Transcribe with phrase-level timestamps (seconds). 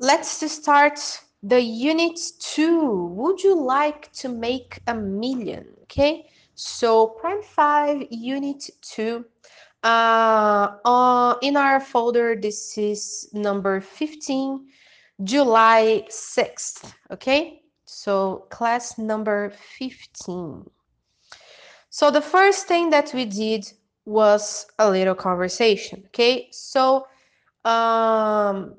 [0.00, 0.98] let's start
[1.42, 3.06] the unit two.
[3.14, 5.66] Would you like to make a million?
[5.82, 9.24] Okay, so prime five, unit two.
[9.82, 14.66] Uh, uh, in our folder, this is number 15,
[15.24, 16.92] July 6th.
[17.10, 20.68] Okay, so class number 15.
[21.88, 23.72] So the first thing that we did
[24.04, 26.04] was a little conversation.
[26.08, 27.06] Okay, so
[27.64, 28.74] um,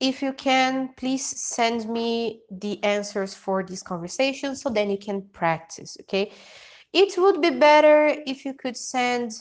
[0.00, 5.22] if you can, please send me the answers for this conversation so then you can
[5.32, 6.32] practice, okay?
[6.92, 9.32] It would be better if you could send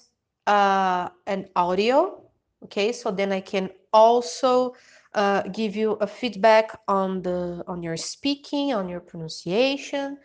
[0.48, 2.24] uh, an audio,
[2.64, 2.92] okay?
[2.92, 4.74] So then I can also
[5.14, 10.18] uh, give you a feedback on the on your speaking, on your pronunciation.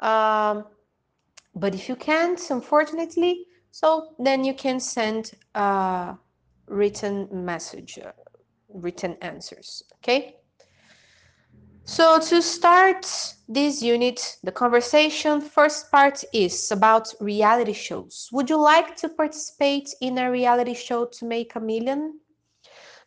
[0.00, 0.64] Um,
[1.54, 6.16] but if you can't, unfortunately, so then you can send a
[6.66, 8.12] written message, uh,
[8.74, 10.36] written answers, okay?
[11.84, 13.06] So to start
[13.48, 18.28] this unit, the conversation, first part is about reality shows.
[18.32, 22.20] Would you like to participate in a reality show to make a million?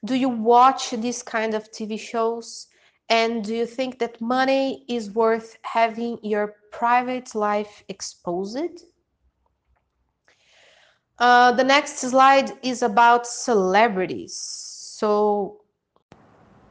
[0.03, 2.67] Do you watch this kind of TV shows?
[3.09, 8.83] And do you think that money is worth having your private life exposed?
[11.17, 14.74] Uh, the next slide is about celebrities.
[14.95, 15.57] So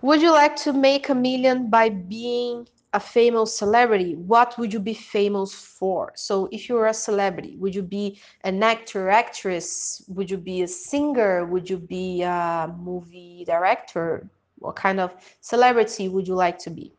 [0.01, 4.15] would you like to make a million by being a famous celebrity?
[4.15, 6.11] What would you be famous for?
[6.15, 10.03] So if you're a celebrity, would you be an actor, actress?
[10.09, 11.45] Would you be a singer?
[11.45, 14.31] Would you be a movie director?
[14.59, 16.95] What kind of celebrity would you like to be?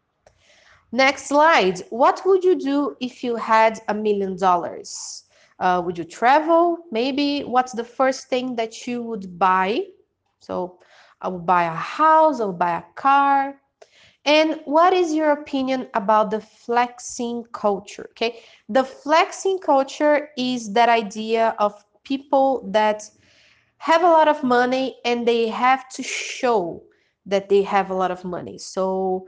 [0.91, 1.81] Next slide.
[1.89, 5.23] What would you do if you had a million dollars?
[5.59, 6.77] Uh, would you travel?
[6.91, 9.85] Maybe what's the first thing that you would buy?
[10.39, 10.77] So
[11.21, 13.55] I will buy a house, I will buy a car.
[14.25, 18.07] And what is your opinion about the flexing culture?
[18.11, 23.09] Okay, the flexing culture is that idea of people that
[23.77, 26.83] have a lot of money and they have to show
[27.25, 28.57] that they have a lot of money.
[28.57, 29.27] So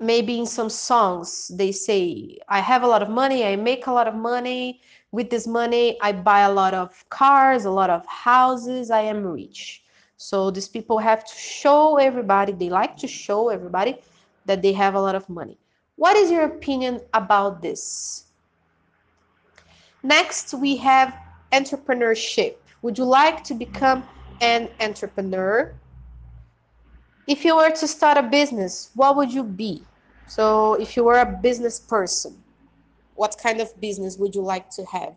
[0.00, 3.92] maybe in some songs they say, I have a lot of money, I make a
[3.92, 4.80] lot of money.
[5.12, 9.24] With this money, I buy a lot of cars, a lot of houses, I am
[9.24, 9.83] rich.
[10.24, 13.98] So these people have to show everybody, they like to show everybody
[14.46, 15.58] that they have a lot of money.
[15.96, 18.24] What is your opinion about this?
[20.02, 21.14] Next, we have
[21.52, 22.56] entrepreneurship.
[22.80, 24.02] Would you like to become
[24.40, 25.74] an entrepreneur?
[27.26, 29.84] If you were to start a business, what would you be?
[30.26, 32.42] So if you were a business person,
[33.14, 35.14] what kind of business would you like to have?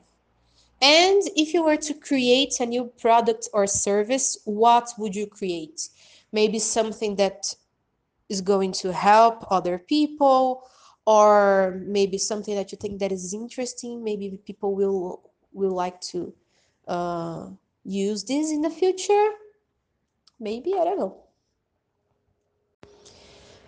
[0.82, 5.90] And if you were to create a new product or service, what would you create?
[6.32, 7.56] Maybe something that
[8.30, 10.70] is going to help other people
[11.06, 16.34] or maybe something that you think that is interesting maybe people will will like to
[16.88, 17.48] uh,
[17.84, 19.30] use this in the future?
[20.40, 21.18] Maybe i don't know.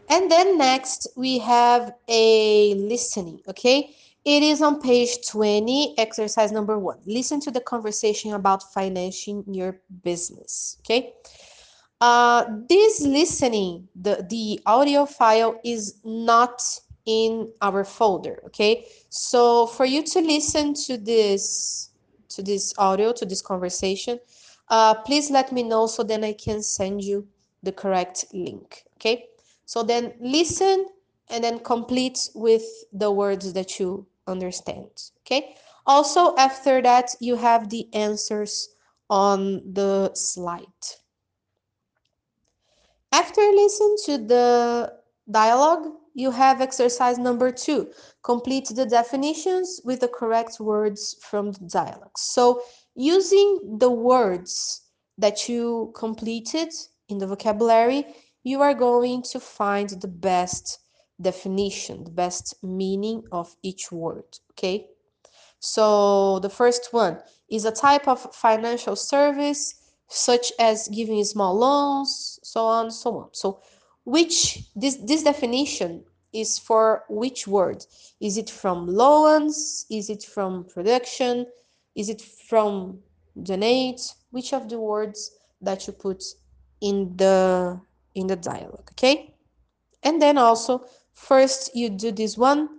[0.09, 6.77] And then next we have a listening okay it is on page 20, exercise number
[6.77, 6.99] one.
[7.05, 10.77] Listen to the conversation about financing your business.
[10.81, 11.13] Okay.
[12.01, 16.61] Uh, this listening, the, the audio file is not
[17.05, 18.41] in our folder.
[18.45, 18.85] Okay.
[19.09, 21.89] So for you to listen to this,
[22.29, 24.19] to this audio, to this conversation,
[24.69, 27.27] uh, please let me know so then I can send you
[27.63, 28.83] the correct link.
[28.97, 29.25] Okay.
[29.65, 30.87] So then listen
[31.29, 34.89] and then complete with the words that you understand.
[35.21, 35.55] Okay.
[35.85, 38.69] Also, after that, you have the answers
[39.09, 40.65] on the slide.
[43.11, 44.93] After listen to the
[45.31, 47.91] dialogue, you have exercise number two.
[48.23, 52.17] Complete the definitions with the correct words from the dialogue.
[52.17, 52.61] So
[52.95, 54.81] using the words
[55.17, 56.69] that you completed
[57.07, 58.05] in the vocabulary,
[58.43, 60.79] you are going to find the best
[61.21, 64.87] definition, the best meaning of each word, okay?
[65.59, 67.19] So the first one
[67.49, 69.75] is a type of financial service
[70.07, 73.29] such as giving small loans, so on, so on.
[73.33, 73.61] So
[74.05, 77.85] which, this, this definition is for which word?
[78.19, 79.85] Is it from loans?
[79.89, 81.45] Is it from production?
[81.95, 82.99] Is it from
[83.43, 84.01] donate?
[84.31, 85.31] Which of the words
[85.61, 86.23] that you put
[86.81, 87.79] in the
[88.15, 89.33] in the dialogue, okay?
[90.03, 90.85] And then also
[91.27, 92.69] First, you do this one,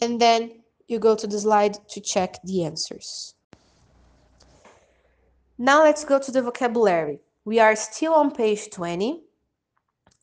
[0.00, 3.34] and then you go to the slide to check the answers.
[5.58, 7.20] Now let's go to the vocabulary.
[7.44, 9.24] We are still on page 20.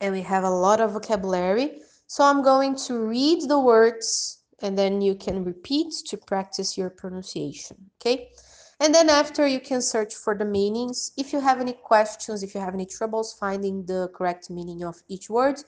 [0.00, 1.80] and we have a lot of vocabulary.
[2.06, 6.90] So I'm going to read the words and then you can repeat to practice your
[6.90, 8.30] pronunciation, okay?
[8.80, 11.12] And then after you can search for the meanings.
[11.16, 15.02] If you have any questions, if you have any troubles finding the correct meaning of
[15.08, 15.62] each word,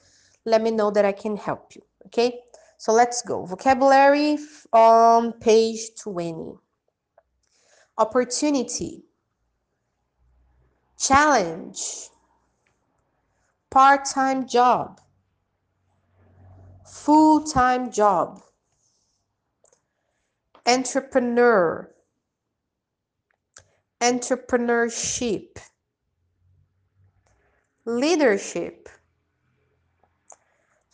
[0.45, 2.39] let me know that I can help you, okay?
[2.77, 3.45] So let's go.
[3.45, 4.37] Vocabulary
[4.71, 6.53] on page 20.
[7.97, 9.03] Opportunity.
[10.97, 11.77] Challenge.
[13.69, 15.01] Part-time job.
[16.87, 18.41] Full-time job.
[20.65, 21.91] Entrepreneur.
[24.01, 25.57] Entrepreneurship.
[27.85, 28.87] Leadership.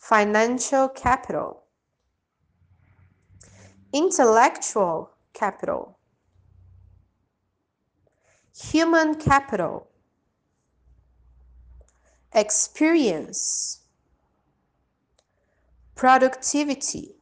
[0.08, 1.64] Financial capital.
[3.92, 5.98] Intellectual capital,
[8.54, 9.88] human capital,
[12.32, 13.80] experience,
[15.96, 17.16] productivity,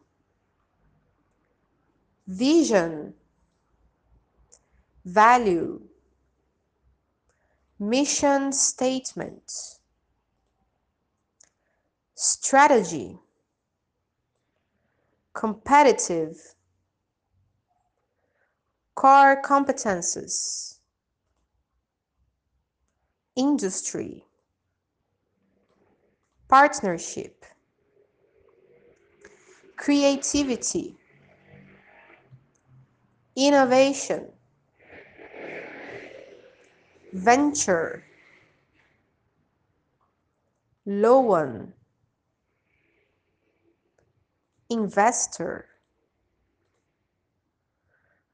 [2.27, 3.15] vision,
[5.07, 5.81] value,
[7.79, 9.79] mission statement,
[12.14, 13.19] strategy,
[15.32, 16.55] competitive,
[18.94, 20.78] core competences,
[23.37, 24.25] industry,
[26.49, 27.44] partnership,
[29.76, 30.96] creativity,
[33.37, 34.26] innovation,
[37.12, 38.05] venture,
[40.87, 41.72] loan,
[44.75, 45.69] investor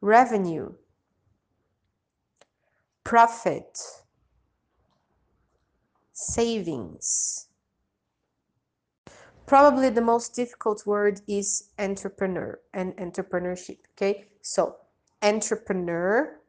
[0.01, 0.73] revenue,
[3.05, 3.79] profit,
[6.13, 7.49] savings.
[9.47, 13.79] Probably the most difficult word is entrepreneur and entrepreneurship.
[13.95, 14.77] Okay, so
[15.23, 16.41] entrepreneur,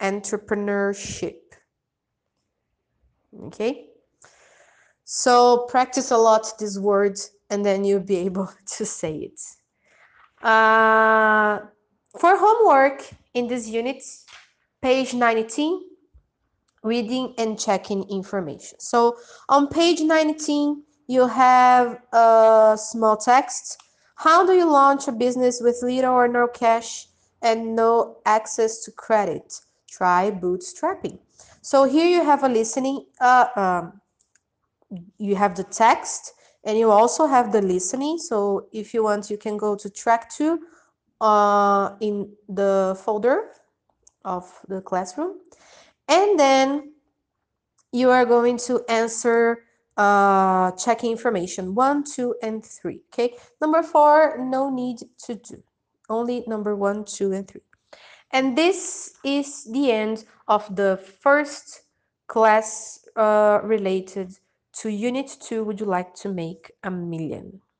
[0.00, 1.38] entrepreneurship.
[3.44, 3.90] Okay,
[5.04, 9.40] so practice a lot these words and then you'll be able to say it.
[10.42, 11.60] Uh,
[12.18, 13.02] for homework
[13.34, 14.02] in this unit,
[14.80, 15.80] page 19,
[16.82, 18.78] reading and checking information.
[18.80, 23.82] So on page 19, you have a small text.
[24.16, 27.08] How do you launch a business with little or no cash
[27.42, 29.60] and no access to credit?
[29.88, 31.18] Try bootstrapping.
[31.60, 34.00] So here you have a listening, uh, um,
[35.18, 36.32] you have the text
[36.66, 38.18] and you also have the listening.
[38.18, 40.60] So if you want, you can go to track two
[41.20, 43.52] uh, in the folder
[44.24, 45.38] of the classroom.
[46.08, 46.92] And then
[47.92, 49.62] you are going to answer
[49.96, 53.00] uh, checking information one, two, and three.
[53.12, 53.36] Okay.
[53.60, 55.62] Number four, no need to do.
[56.08, 57.62] Only number one, two, and three.
[58.32, 61.82] And this is the end of the first
[62.26, 64.36] class uh, related
[64.76, 65.64] to unit two.
[65.64, 67.62] Would you like to make a million?